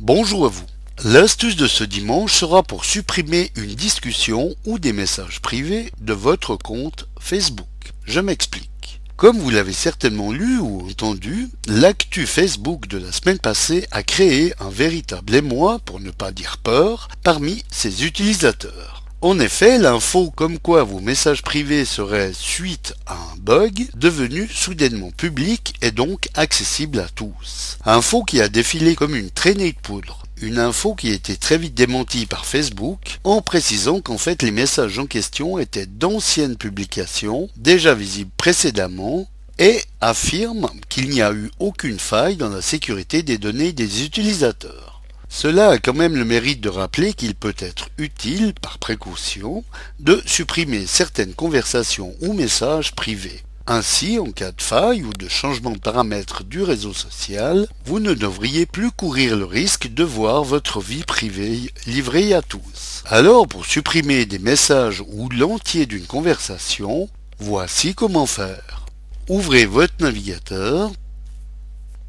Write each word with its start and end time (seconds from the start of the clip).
Bonjour 0.00 0.46
à 0.46 0.48
vous. 0.48 0.64
L'astuce 1.02 1.56
de 1.56 1.66
ce 1.66 1.82
dimanche 1.82 2.32
sera 2.32 2.62
pour 2.62 2.84
supprimer 2.84 3.50
une 3.56 3.74
discussion 3.74 4.54
ou 4.64 4.78
des 4.78 4.92
messages 4.92 5.40
privés 5.40 5.90
de 6.00 6.12
votre 6.12 6.54
compte 6.54 7.08
Facebook. 7.18 7.66
Je 8.04 8.20
m'explique. 8.20 9.00
Comme 9.16 9.38
vous 9.38 9.50
l'avez 9.50 9.72
certainement 9.72 10.30
lu 10.30 10.60
ou 10.60 10.88
entendu, 10.88 11.48
l'actu 11.66 12.28
Facebook 12.28 12.86
de 12.86 12.98
la 12.98 13.10
semaine 13.10 13.40
passée 13.40 13.88
a 13.90 14.04
créé 14.04 14.54
un 14.60 14.70
véritable 14.70 15.34
émoi, 15.34 15.80
pour 15.80 15.98
ne 15.98 16.12
pas 16.12 16.30
dire 16.30 16.58
peur, 16.58 17.08
parmi 17.24 17.64
ses 17.68 18.04
utilisateurs. 18.04 18.97
En 19.20 19.40
effet, 19.40 19.78
l'info 19.78 20.30
comme 20.30 20.60
quoi 20.60 20.84
vos 20.84 21.00
messages 21.00 21.42
privés 21.42 21.84
seraient 21.84 22.30
suite 22.32 22.94
à 23.04 23.14
un 23.14 23.36
bug 23.40 23.88
devenu 23.96 24.48
soudainement 24.48 25.10
public 25.10 25.74
et 25.82 25.90
donc 25.90 26.28
accessible 26.34 27.00
à 27.00 27.08
tous. 27.08 27.78
Info 27.84 28.22
qui 28.22 28.40
a 28.40 28.48
défilé 28.48 28.94
comme 28.94 29.16
une 29.16 29.30
traînée 29.30 29.72
de 29.72 29.78
poudre. 29.78 30.22
Une 30.40 30.60
info 30.60 30.94
qui 30.94 31.10
a 31.10 31.14
été 31.14 31.36
très 31.36 31.58
vite 31.58 31.74
démentie 31.74 32.26
par 32.26 32.46
Facebook 32.46 33.18
en 33.24 33.42
précisant 33.42 34.00
qu'en 34.00 34.18
fait 34.18 34.40
les 34.40 34.52
messages 34.52 35.00
en 35.00 35.06
question 35.06 35.58
étaient 35.58 35.86
d'anciennes 35.86 36.56
publications 36.56 37.48
déjà 37.56 37.94
visibles 37.94 38.30
précédemment 38.36 39.28
et 39.58 39.80
affirme 40.00 40.70
qu'il 40.88 41.08
n'y 41.08 41.22
a 41.22 41.32
eu 41.32 41.50
aucune 41.58 41.98
faille 41.98 42.36
dans 42.36 42.50
la 42.50 42.62
sécurité 42.62 43.24
des 43.24 43.38
données 43.38 43.72
des 43.72 44.04
utilisateurs. 44.04 44.97
Cela 45.28 45.70
a 45.70 45.78
quand 45.78 45.94
même 45.94 46.16
le 46.16 46.24
mérite 46.24 46.60
de 46.60 46.68
rappeler 46.68 47.12
qu'il 47.12 47.34
peut 47.34 47.54
être 47.58 47.88
utile, 47.98 48.54
par 48.54 48.78
précaution, 48.78 49.62
de 50.00 50.22
supprimer 50.26 50.86
certaines 50.86 51.34
conversations 51.34 52.14
ou 52.22 52.32
messages 52.32 52.94
privés. 52.94 53.42
Ainsi, 53.70 54.18
en 54.18 54.32
cas 54.32 54.50
de 54.50 54.62
faille 54.62 55.04
ou 55.04 55.12
de 55.12 55.28
changement 55.28 55.72
de 55.72 55.78
paramètres 55.78 56.42
du 56.42 56.62
réseau 56.62 56.94
social, 56.94 57.68
vous 57.84 58.00
ne 58.00 58.14
devriez 58.14 58.64
plus 58.64 58.90
courir 58.90 59.36
le 59.36 59.44
risque 59.44 59.92
de 59.92 60.04
voir 60.04 60.42
votre 60.42 60.80
vie 60.80 61.04
privée 61.04 61.70
livrée 61.86 62.32
à 62.32 62.40
tous. 62.40 63.04
Alors, 63.04 63.46
pour 63.46 63.66
supprimer 63.66 64.24
des 64.24 64.38
messages 64.38 65.04
ou 65.06 65.28
l'entier 65.28 65.84
d'une 65.84 66.06
conversation, 66.06 67.10
voici 67.38 67.94
comment 67.94 68.24
faire. 68.24 68.86
Ouvrez 69.28 69.66
votre 69.66 69.94
navigateur 70.00 70.90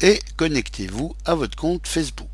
et 0.00 0.20
connectez-vous 0.36 1.16
à 1.24 1.34
votre 1.34 1.56
compte 1.56 1.88
Facebook. 1.88 2.29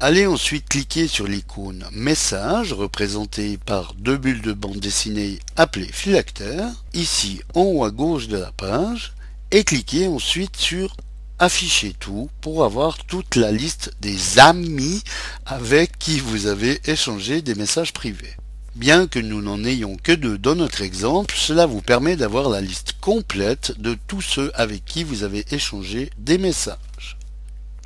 Allez 0.00 0.28
ensuite 0.28 0.68
cliquer 0.68 1.08
sur 1.08 1.26
l'icône 1.26 1.84
Message 1.90 2.72
représentée 2.72 3.58
par 3.58 3.94
deux 3.94 4.16
bulles 4.16 4.42
de 4.42 4.52
bande 4.52 4.78
dessinée 4.78 5.40
appelées 5.56 5.90
phylactères, 5.90 6.70
ici 6.94 7.40
en 7.54 7.62
haut 7.62 7.84
à 7.84 7.90
gauche 7.90 8.28
de 8.28 8.36
la 8.36 8.52
page, 8.52 9.14
et 9.50 9.64
cliquez 9.64 10.06
ensuite 10.06 10.56
sur 10.56 10.96
Afficher 11.40 11.96
tout 11.98 12.30
pour 12.40 12.64
avoir 12.64 12.98
toute 13.06 13.34
la 13.34 13.50
liste 13.50 13.92
des 14.00 14.38
amis 14.38 15.02
avec 15.46 15.98
qui 15.98 16.20
vous 16.20 16.46
avez 16.46 16.80
échangé 16.84 17.42
des 17.42 17.56
messages 17.56 17.92
privés. 17.92 18.36
Bien 18.76 19.08
que 19.08 19.18
nous 19.18 19.42
n'en 19.42 19.64
ayons 19.64 19.96
que 20.00 20.12
deux 20.12 20.38
dans 20.38 20.54
notre 20.54 20.82
exemple, 20.82 21.34
cela 21.36 21.66
vous 21.66 21.82
permet 21.82 22.14
d'avoir 22.14 22.50
la 22.50 22.60
liste 22.60 22.94
complète 23.00 23.74
de 23.80 23.98
tous 24.06 24.20
ceux 24.20 24.52
avec 24.54 24.84
qui 24.84 25.02
vous 25.02 25.24
avez 25.24 25.44
échangé 25.50 26.10
des 26.18 26.38
messages. 26.38 26.76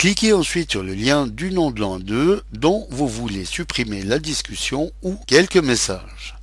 Cliquez 0.03 0.33
ensuite 0.33 0.71
sur 0.71 0.83
le 0.83 0.95
lien 0.95 1.27
du 1.27 1.49
nom 1.51 1.71
de 1.71 1.79
l'an 1.79 1.97
2 1.97 2.43
dont 2.51 2.85
vous 2.89 3.07
voulez 3.07 3.45
supprimer 3.45 4.03
la 4.03 4.19
discussion 4.19 4.91
ou 5.01 5.15
quelques 5.27 5.55
messages. 5.55 6.35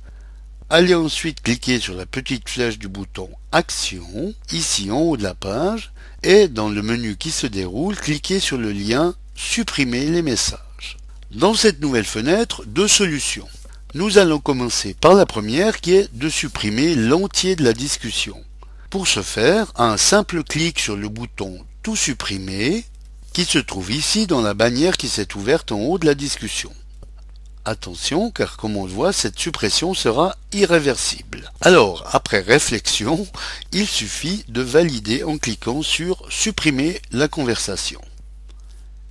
Allez 0.71 0.95
ensuite 0.95 1.43
cliquer 1.43 1.79
sur 1.79 1.93
la 1.93 2.07
petite 2.07 2.49
flèche 2.49 2.79
du 2.79 2.87
bouton 2.87 3.29
Action, 3.51 4.33
ici 4.51 4.89
en 4.89 5.01
haut 5.01 5.15
de 5.15 5.21
la 5.21 5.35
page, 5.35 5.91
et 6.23 6.47
dans 6.47 6.69
le 6.69 6.81
menu 6.81 7.17
qui 7.17 7.29
se 7.29 7.45
déroule, 7.45 7.95
cliquez 7.95 8.39
sur 8.39 8.57
le 8.57 8.71
lien 8.71 9.13
Supprimer 9.35 10.07
les 10.07 10.23
messages. 10.23 10.97
Dans 11.29 11.53
cette 11.53 11.81
nouvelle 11.81 12.03
fenêtre, 12.03 12.63
deux 12.65 12.87
solutions. 12.87 13.47
Nous 13.93 14.17
allons 14.17 14.39
commencer 14.39 14.95
par 14.99 15.13
la 15.13 15.27
première 15.27 15.81
qui 15.81 15.93
est 15.93 16.11
de 16.15 16.29
supprimer 16.29 16.95
l'entier 16.95 17.55
de 17.55 17.63
la 17.63 17.73
discussion. 17.73 18.43
Pour 18.89 19.07
ce 19.07 19.21
faire, 19.21 19.71
un 19.75 19.97
simple 19.97 20.43
clic 20.43 20.79
sur 20.79 20.97
le 20.97 21.09
bouton 21.09 21.63
Tout 21.83 21.95
supprimer 21.95 22.85
qui 23.33 23.45
se 23.45 23.59
trouve 23.59 23.91
ici 23.91 24.27
dans 24.27 24.41
la 24.41 24.53
bannière 24.53 24.97
qui 24.97 25.07
s'est 25.07 25.35
ouverte 25.35 25.71
en 25.71 25.79
haut 25.79 25.97
de 25.97 26.05
la 26.05 26.15
discussion. 26.15 26.71
Attention, 27.63 28.31
car 28.31 28.57
comme 28.57 28.75
on 28.75 28.85
le 28.85 28.91
voit, 28.91 29.13
cette 29.13 29.37
suppression 29.37 29.93
sera 29.93 30.35
irréversible. 30.51 31.51
Alors, 31.61 32.03
après 32.11 32.39
réflexion, 32.39 33.27
il 33.71 33.85
suffit 33.85 34.43
de 34.47 34.61
valider 34.61 35.23
en 35.23 35.37
cliquant 35.37 35.83
sur 35.83 36.25
Supprimer 36.29 36.99
la 37.11 37.27
conversation. 37.27 38.01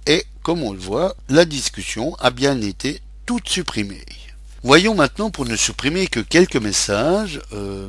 Et, 0.06 0.24
comme 0.42 0.64
on 0.64 0.72
le 0.72 0.80
voit, 0.80 1.14
la 1.28 1.44
discussion 1.44 2.16
a 2.16 2.30
bien 2.30 2.60
été 2.60 3.00
toute 3.24 3.48
supprimée. 3.48 4.04
Voyons 4.64 4.96
maintenant 4.96 5.30
pour 5.30 5.46
ne 5.46 5.54
supprimer 5.54 6.08
que 6.08 6.20
quelques 6.20 6.56
messages, 6.56 7.40
euh, 7.52 7.88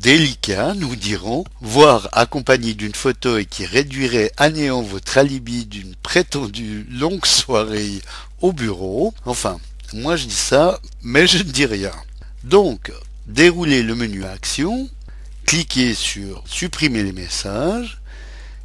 délicat, 0.00 0.74
nous 0.74 0.94
dirons, 0.94 1.44
voire 1.60 2.08
accompagné 2.12 2.74
d'une 2.74 2.94
photo 2.94 3.38
qui 3.48 3.64
réduirait 3.64 4.30
à 4.36 4.50
néant 4.50 4.82
votre 4.82 5.18
alibi 5.18 5.66
d'une 5.66 5.94
prétendue 5.96 6.86
longue 6.90 7.26
soirée 7.26 8.00
au 8.40 8.52
bureau. 8.52 9.14
Enfin, 9.24 9.58
moi 9.94 10.16
je 10.16 10.26
dis 10.26 10.34
ça, 10.34 10.80
mais 11.02 11.26
je 11.26 11.38
ne 11.38 11.42
dis 11.44 11.66
rien. 11.66 11.92
Donc, 12.44 12.92
déroulez 13.26 13.82
le 13.82 13.94
menu 13.94 14.24
Action, 14.24 14.88
cliquez 15.46 15.94
sur 15.94 16.44
Supprimer 16.46 17.02
les 17.02 17.12
messages, 17.12 17.98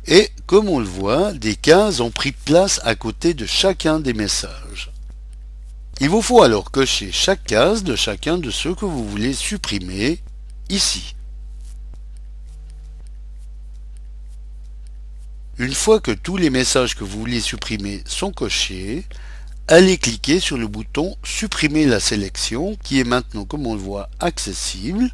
et 0.07 0.29
comme 0.47 0.67
on 0.67 0.79
le 0.79 0.85
voit, 0.85 1.33
des 1.33 1.55
cases 1.55 1.99
ont 2.01 2.11
pris 2.11 2.33
place 2.33 2.81
à 2.83 2.95
côté 2.95 3.33
de 3.33 3.45
chacun 3.45 3.99
des 3.99 4.13
messages. 4.13 4.91
Il 5.99 6.09
vous 6.09 6.21
faut 6.21 6.41
alors 6.41 6.71
cocher 6.71 7.11
chaque 7.11 7.43
case 7.45 7.83
de 7.83 7.95
chacun 7.95 8.37
de 8.37 8.49
ceux 8.49 8.75
que 8.75 8.85
vous 8.85 9.07
voulez 9.07 9.33
supprimer 9.33 10.19
ici. 10.69 11.15
Une 15.61 15.75
fois 15.75 15.99
que 15.99 16.09
tous 16.09 16.37
les 16.37 16.49
messages 16.49 16.95
que 16.95 17.03
vous 17.03 17.19
voulez 17.19 17.39
supprimer 17.39 18.01
sont 18.07 18.31
cochés, 18.31 19.05
allez 19.67 19.99
cliquer 19.99 20.39
sur 20.39 20.57
le 20.57 20.65
bouton 20.65 21.15
Supprimer 21.23 21.85
la 21.85 21.99
sélection 21.99 22.75
qui 22.83 22.99
est 22.99 23.03
maintenant, 23.03 23.45
comme 23.45 23.67
on 23.67 23.75
le 23.75 23.79
voit, 23.79 24.09
accessible, 24.19 25.11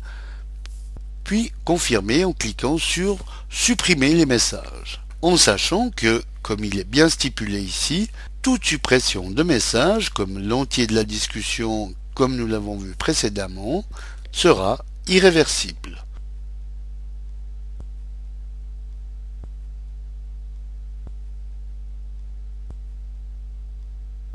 puis 1.26 1.52
confirmer 1.66 2.24
en 2.24 2.32
cliquant 2.32 2.78
sur 2.78 3.18
Supprimer 3.50 4.14
les 4.14 4.26
messages. 4.26 5.02
En 5.22 5.36
sachant 5.36 5.90
que, 5.90 6.24
comme 6.44 6.64
il 6.64 6.80
est 6.80 6.90
bien 6.90 7.10
stipulé 7.10 7.60
ici, 7.60 8.10
toute 8.42 8.64
suppression 8.64 9.30
de 9.30 9.44
messages, 9.44 10.12
comme 10.12 10.40
l'entier 10.40 10.88
de 10.88 10.96
la 10.96 11.04
discussion, 11.04 11.94
comme 12.14 12.38
nous 12.38 12.48
l'avons 12.48 12.78
vu 12.78 12.96
précédemment, 12.98 13.84
sera 14.32 14.80
irréversible. 15.10 16.07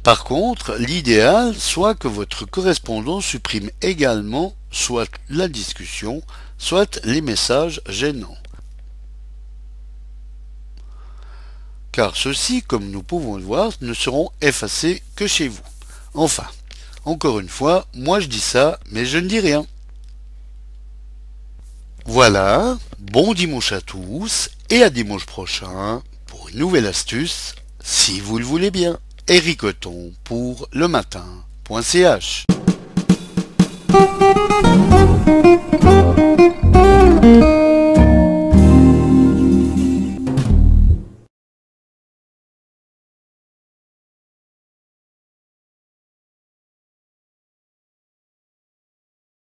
Par 0.03 0.25
contre, 0.25 0.75
l'idéal 0.79 1.55
soit 1.55 1.95
que 1.95 2.09
votre 2.09 2.45
correspondant 2.45 3.21
supprime 3.21 3.71
également 3.83 4.55
soit 4.73 5.09
la 5.29 5.47
discussion, 5.47 6.23
soit 6.59 7.01
les 7.05 7.21
messages 7.21 7.81
gênants. 7.89 8.37
Car 11.93 12.17
ceux-ci, 12.17 12.63
comme 12.63 12.91
nous 12.91 13.03
pouvons 13.03 13.37
le 13.37 13.45
voir, 13.45 13.71
ne 13.81 13.95
seront 13.95 14.33
effacés 14.41 15.03
que 15.15 15.27
chez 15.29 15.47
vous. 15.47 15.63
Enfin, 16.15 16.47
encore 17.05 17.39
une 17.39 17.49
fois, 17.49 17.87
moi 17.95 18.19
je 18.19 18.27
dis 18.27 18.41
ça, 18.41 18.81
mais 18.91 19.05
je 19.05 19.19
ne 19.19 19.29
dis 19.29 19.41
rien. 19.41 19.65
Voilà, 22.07 22.77
bon 22.99 23.35
dimanche 23.35 23.71
à 23.71 23.81
tous 23.81 24.51
et 24.71 24.83
à 24.83 24.91
dimanche 24.91 25.27
prochain 25.27 26.03
pour 26.27 26.49
une 26.49 26.59
nouvelle 26.59 26.87
astuce, 26.87 27.55
si 27.85 28.19
vous 28.19 28.39
le 28.39 28.45
voulez 28.45 28.73
bien. 28.73 28.99
Ericoton 29.33 30.13
pour 30.25 30.69
le 30.75 30.89
matin.ch. 30.89 32.45